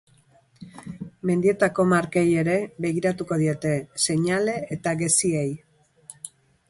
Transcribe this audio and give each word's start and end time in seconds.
Mendietako 1.29 1.85
markei 1.91 2.25
ere 2.43 2.55
begiratuko 2.85 3.39
diete, 3.43 3.75
seinale 4.07 4.57
eta 4.79 4.99
geziei. 5.03 5.49